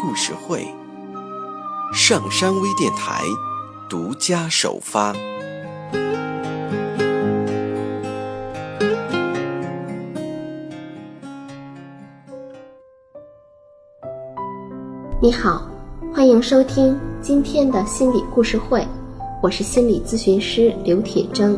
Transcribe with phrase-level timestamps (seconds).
[0.00, 0.66] 故事会，
[1.92, 3.22] 上山微电台
[3.86, 5.14] 独家首发。
[15.20, 15.68] 你好，
[16.14, 18.82] 欢迎收听今天的心理故事会，
[19.42, 21.54] 我是心理咨询师刘铁铮。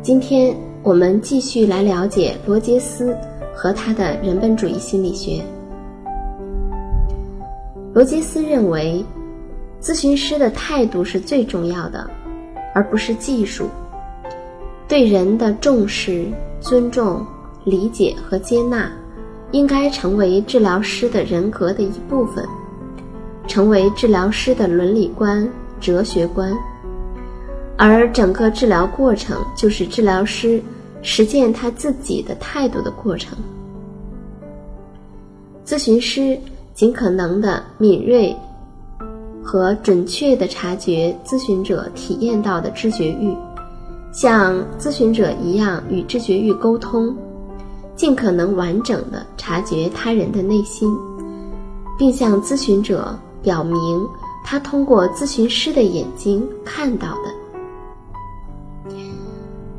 [0.00, 0.56] 今天。
[0.84, 3.16] 我们继续来了解罗杰斯
[3.54, 5.40] 和他的人本主义心理学。
[7.94, 9.04] 罗杰斯认为，
[9.78, 12.08] 咨询师的态度是最重要的，
[12.74, 13.68] 而不是技术。
[14.88, 16.26] 对人的重视、
[16.58, 17.24] 尊重、
[17.64, 18.90] 理解和接纳，
[19.50, 22.42] 应该成为治疗师的人格的一部分，
[23.46, 25.46] 成为治疗师的伦理观、
[25.78, 26.50] 哲学观。
[27.76, 30.62] 而整个治疗过程就是治疗师
[31.02, 33.36] 实践他自己的态度的过程。
[35.66, 36.38] 咨询师
[36.74, 38.34] 尽可能的敏锐
[39.42, 43.36] 和准确的察觉咨询者体验到的知觉欲，
[44.12, 47.14] 像咨询者一样与知觉欲沟通，
[47.94, 50.94] 尽可能完整的察觉他人的内心，
[51.98, 54.06] 并向咨询者表明
[54.44, 58.92] 他通过咨询师的眼睛看到的。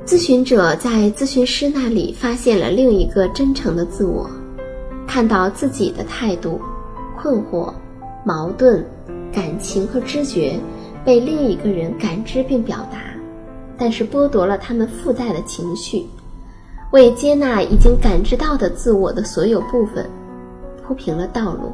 [0.06, 4.30] 咨询者在咨询师那里发现了另一个真诚的自我，
[5.08, 6.60] 看到自己的态度、
[7.24, 7.74] 困惑、
[8.26, 8.86] 矛盾、
[9.32, 10.60] 感情和知觉
[11.06, 12.98] 被另一个人感知并表达，
[13.78, 16.06] 但是剥夺了他们附带的情绪，
[16.92, 20.06] 为接纳已经感知到的自我的所有部分
[20.86, 21.72] 铺平了道路，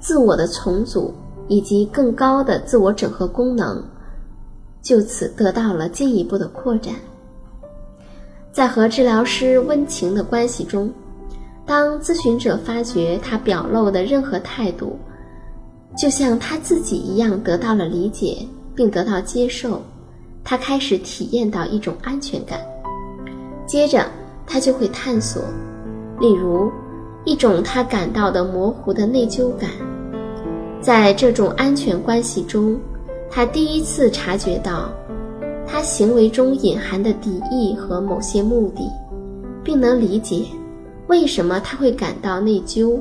[0.00, 1.14] 自我的重组
[1.46, 3.80] 以及更高的自我整合功能
[4.82, 6.92] 就此得到了进一步的扩展。
[8.50, 10.92] 在和治疗师温情的关系中，
[11.66, 14.96] 当咨询者发觉他表露的任何态度，
[15.98, 18.38] 就像他自己一样得到了理解
[18.74, 19.82] 并得到接受，
[20.44, 22.60] 他开始体验到一种安全感。
[23.66, 24.06] 接着，
[24.46, 25.42] 他就会探索，
[26.20, 26.70] 例如
[27.24, 29.68] 一种他感到的模糊的内疚感。
[30.80, 32.78] 在这种安全关系中，
[33.28, 34.88] 他第一次察觉到。
[35.68, 38.88] 他行为中隐含的敌意和某些目的，
[39.64, 40.44] 并能理解
[41.08, 43.00] 为什么他会感到内疚，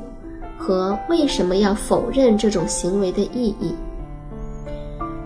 [0.57, 3.73] 和为什么要否认这种行为的意义。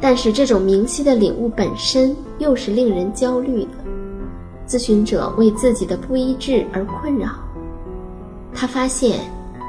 [0.01, 3.69] 但是，这种明晰的领悟本身又是令人焦虑的。
[4.65, 7.31] 咨询者为自己的不一致而困扰。
[8.53, 9.19] 他发现，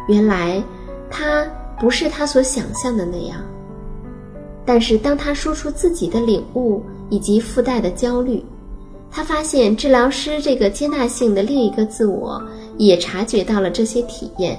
[0.08, 0.62] 原来
[1.10, 1.44] 他
[1.80, 3.40] 不是他所想象的那样。
[4.64, 8.44] 但是，当他说出自己的领悟，以及附带的焦虑，
[9.10, 12.40] 他发现治疗师这个接纳性的另一个自我
[12.80, 14.58] 也察觉到了这些体验，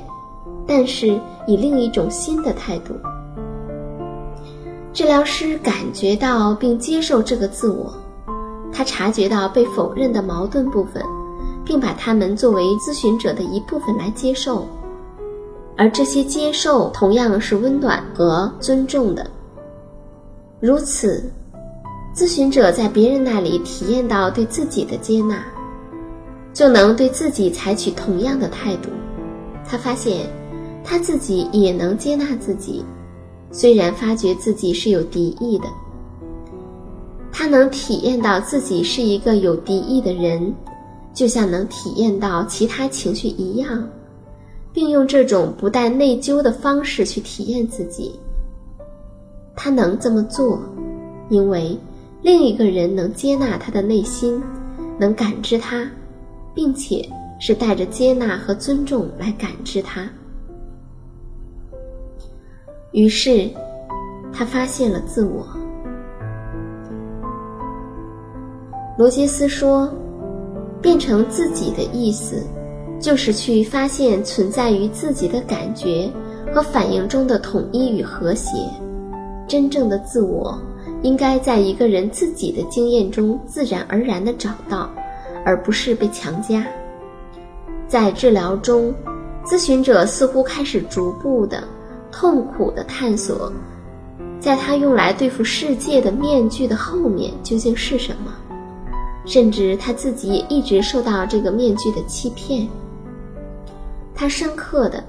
[0.68, 2.94] 但是以另一种新的态度。
[4.94, 7.92] 治疗师感觉到并接受这个自我，
[8.72, 11.04] 他察觉到被否认的矛盾部分，
[11.66, 14.68] 并把它们作为咨询者的一部分来接受，
[15.76, 19.26] 而这些接受同样是温暖和尊重的。
[20.60, 21.24] 如此。
[22.14, 25.42] 咨询者在别人那里体验到对自己的接纳，
[26.62, 28.90] 就能对自己采取同样的态度。
[29.66, 30.30] 他发现，
[30.84, 32.86] 他自己也能接纳自己，
[33.52, 35.66] 虽然发觉自己是有敌意的。
[37.32, 40.54] 他能体验到自己是一个有敌意的人，
[41.16, 43.90] 就像能体验到其他情绪一样，
[44.72, 48.20] 并用这种不带内疚的方式去体验自己。
[49.56, 50.60] 他能这么做，
[51.28, 51.76] 因为。
[52.22, 54.40] 另一个人能接纳他的内心，
[55.00, 55.90] 能感知他，
[56.54, 57.08] 并且
[57.40, 60.10] 是带着接纳和尊重来感知他。
[62.92, 63.50] 于是，
[64.34, 65.46] 他发现了自我。
[68.98, 69.92] 罗杰斯说
[70.82, 72.44] ：“变成自己的意思，
[73.00, 76.12] 就是去发现存在于自己的感觉
[76.54, 78.58] 和反应中的统一与和谐，
[79.48, 80.60] 真正的自我。”
[81.04, 84.88] 应该在一个人自己的经验中自然而然地找到，
[85.46, 86.66] 而不是被强加。
[87.88, 88.94] 在治疗中，
[89.46, 91.64] 咨询者似乎开始逐步的
[92.12, 93.52] 痛苦的探索，
[94.40, 98.34] 在他用来对付世界的面具的后面究竟是什么，
[99.26, 102.68] 甚至他自己也一直受到这个面具的欺骗。
[104.16, 105.04] 他深刻的，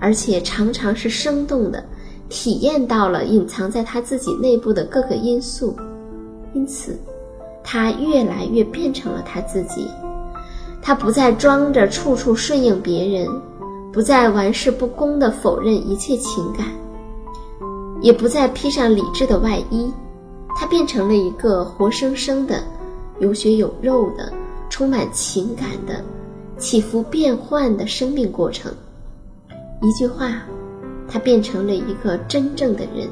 [0.00, 1.82] 而且常常是生动的，
[2.28, 5.74] 体验到了隐藏在他自己内部的各个因素，
[6.52, 6.98] 因此，
[7.70, 9.86] 他越来越变成了他自己。
[10.80, 13.28] 他不再装着处处顺应别人，
[13.92, 16.66] 不再玩世不恭地否认一切情感，
[18.00, 19.92] 也不再披上理智的外衣。
[20.56, 22.62] 他变成了一个活生生的、
[23.20, 24.32] 有血有肉的、
[24.70, 26.02] 充满情感的、
[26.56, 28.72] 起伏变幻的生命过程。
[29.82, 30.42] 一句话，
[31.06, 33.06] 他变成了一个真正的人。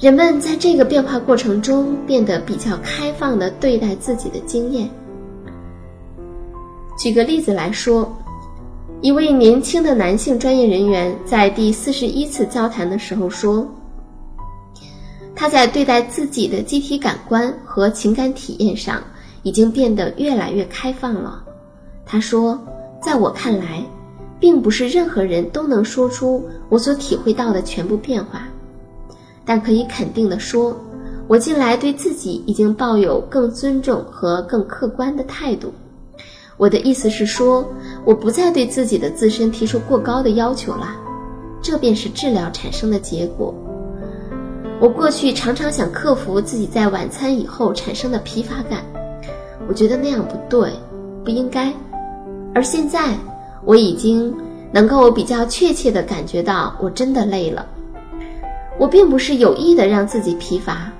[0.00, 4.88] 人们在这个变化过程中变得比较开放地对待自己的经验。
[6.96, 8.16] 举个例子来说，
[9.00, 13.66] 一位年轻的男性专业人员在第四十一次交谈的时候说
[15.34, 19.02] ：“他在对待自己的机体感官和情感体验上
[19.42, 21.42] 已经变得越来越开放了。”
[22.06, 22.56] 他说
[23.02, 23.84] ：“在我看来，
[24.38, 28.46] 并不是任何人都能说出我所体会到的全部变化，
[29.48, 30.76] 但可以肯定地说，
[31.26, 35.72] 我近来对自己已经抱有更尊重和更客观的态度。”
[36.58, 37.66] 我的意思是说，
[38.04, 40.94] 我不再对自己的自身提出过高的要求了，
[41.62, 43.54] 这便是治疗产生的结果。
[44.80, 48.84] 我过去常常想克服自己在晚餐以后产生的疲乏感，
[49.66, 50.72] 我觉得那样不对，
[51.24, 51.72] 不应该。
[52.54, 53.16] 而现在，
[53.64, 54.34] 我已经
[54.70, 57.64] 能够比较确切地感觉到，我真的累了。
[58.78, 60.92] 我并不是有意的让自己疲乏，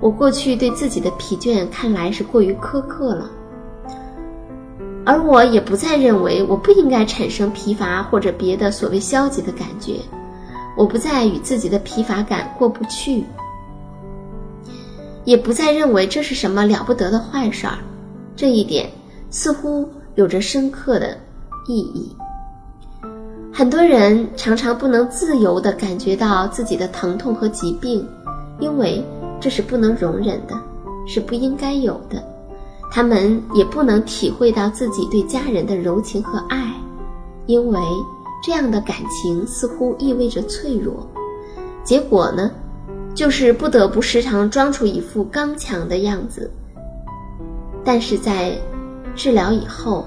[0.00, 3.30] 我过去对自己的疲倦看来是过于苛刻了。
[5.04, 9.96] 而我也不再认为我不应该产生疲乏或者别的所谓消极的感觉，
[10.78, 13.24] 我不再与自己的疲乏感过不去，
[15.24, 17.78] 也不再认为这是什么了不得的坏事儿。
[18.36, 18.88] 这一点
[19.30, 21.18] 似乎有着深刻的
[21.66, 22.16] 意义。
[23.56, 28.04] 很多人常常不能自由地感觉到自己的疼痛和疾病，
[28.58, 29.00] 因为
[29.40, 30.60] 这是不能容忍的，
[31.06, 32.20] 是不应该有的。
[32.90, 36.74] 他们也不能体会到自己对家人的柔情和爱，
[37.46, 37.78] 因为
[38.42, 41.08] 这样的感情似乎意味着脆弱。
[41.84, 42.50] 结果呢，
[43.14, 46.50] 就是不得不时常装出一副刚强的样子。
[47.84, 48.58] 但是在
[49.14, 50.06] 治疗以后，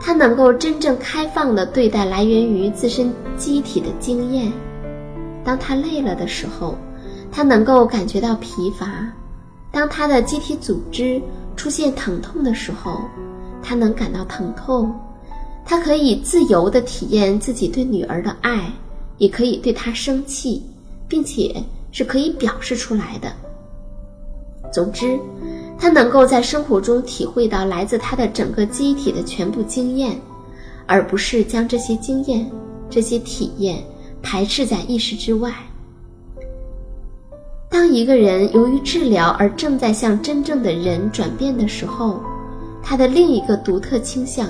[0.00, 4.52] 他能够真正开放地对待来源于自身机体的经验。
[5.44, 6.76] 当他累了的时候，
[7.30, 8.86] 他能够感觉到疲乏；
[9.72, 11.20] 当他的机体组织。
[11.56, 13.00] 出现疼痛的时候，
[13.62, 14.94] 他能感到疼痛，
[15.64, 18.70] 他可以自由地体验自己对女儿的爱，
[19.16, 20.62] 也可以对她生气，
[21.08, 23.32] 并且是可以表示出来的。
[24.70, 25.18] 总之，
[25.78, 30.18] 他能够在生活中体会到来自他的整个机体的全部经验，
[30.86, 32.50] 而不是将这些经验、
[32.88, 33.82] 这些体验
[34.22, 35.52] 排斥在意识之外。
[37.68, 42.20] 当一个人由于治疗而正在向真正的人转变的时候，
[42.82, 44.48] 他的另一个独特倾向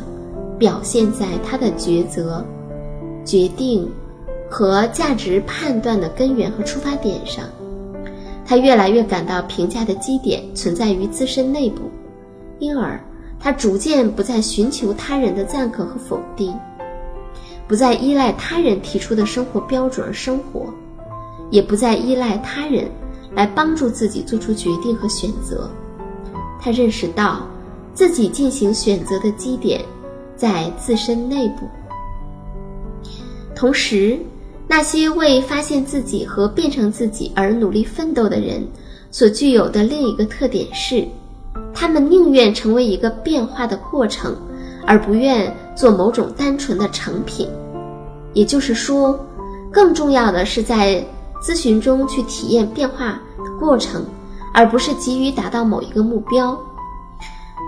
[0.59, 2.45] 表现在他的抉择、
[3.25, 3.91] 决定
[4.49, 7.45] 和价值判断的根源和出发点上。
[8.47, 11.91] 他越来越感到评价的基点存在于自身内部，
[12.59, 12.99] 因而
[13.41, 16.55] 他逐渐不再寻求他人的赞可和否定，
[17.67, 20.73] 不再依赖他人提出的生活标准而生活，
[21.51, 22.89] 也不再依赖他人。
[23.35, 25.69] 来帮助自己做出决定和选择。
[26.59, 27.47] 他认识到，
[27.93, 29.85] 自己进行选择的基点
[30.35, 31.69] 在自身内部。
[33.55, 34.19] 同时，
[34.69, 38.67] 那些为发现自己和变成自己而努力奋斗的人，
[39.11, 41.07] 所具有的另一个特点是，
[41.73, 44.37] 他们宁愿成为一个变化的过程，
[44.85, 47.49] 而不愿做某种单纯的成品。
[48.33, 49.19] 也就是说，
[49.71, 51.03] 更重要的是在
[51.41, 53.21] 咨询中去体验变化的。
[53.59, 54.05] 过程，
[54.53, 56.59] 而不是急于达到某一个目标。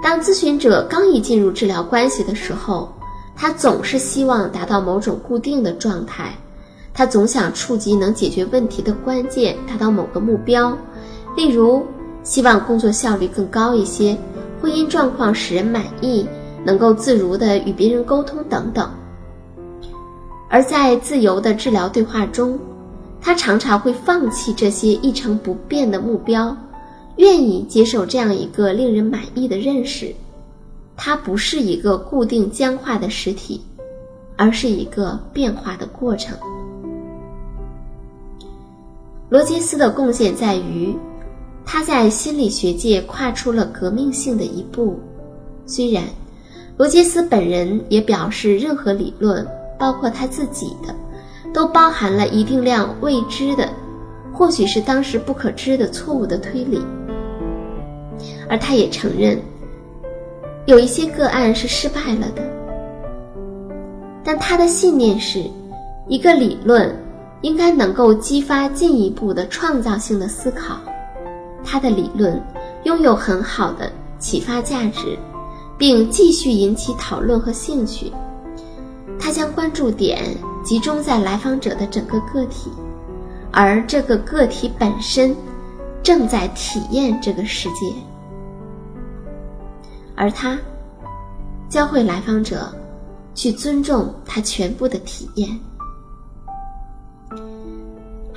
[0.02, 2.92] 当咨询者刚一进入治疗关系的时候，
[3.34, 6.36] 他总是希望达到某种固定的状态，
[6.98, 10.76] 他总想触及能解决问题的关键，达到某个目标，
[11.36, 11.86] 例如
[12.24, 14.18] 希望工作效率更高一些，
[14.60, 16.26] 婚姻状况使人满意，
[16.64, 18.90] 能够自如地与别人沟通等等。
[20.50, 22.58] 而在自由的治疗对话中，
[23.20, 26.56] 他常常会放弃这些一成不变的目标，
[27.14, 30.12] 愿意接受这样一个令人满意的认识：
[30.96, 33.62] 它不是一个固定僵化的实体，
[34.36, 36.36] 而是一个变化的过程。
[39.30, 40.96] 罗杰斯的贡献在于，
[41.66, 44.98] 他在心理学界跨出了革命性的一步。
[45.66, 46.04] 虽然
[46.78, 49.46] 罗杰斯本人也表示，任何理论，
[49.78, 50.94] 包括他自己的，
[51.52, 53.68] 都包含了一定量未知的，
[54.32, 56.82] 或许是当时不可知的错误的推理。
[58.48, 59.38] 而他也承认，
[60.64, 62.42] 有一些个案是失败了的。
[64.24, 65.44] 但他的信念是，
[66.08, 66.96] 一个理论。
[67.42, 70.76] 应该能够激发进一步的创造性的思考，
[71.64, 72.42] 他的理论
[72.84, 75.16] 拥有很好的启发价值，
[75.76, 78.12] 并继续引起讨论和兴趣。
[79.20, 82.70] 他将关注点集中在来访者的整个个体，
[83.52, 85.36] 而这个个体本身
[86.02, 87.92] 正在体验这个世界，
[90.16, 90.58] 而他
[91.68, 92.72] 教会来访者
[93.34, 95.48] 去尊重他全部的体验。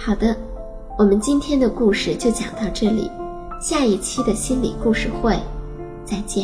[0.03, 0.36] 好的，
[0.98, 3.08] 我们今天的故事就讲到这里，
[3.62, 5.38] 下一期的心理故事会，
[6.03, 6.43] 再见。